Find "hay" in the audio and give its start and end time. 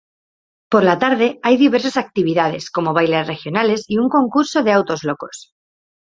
1.43-1.57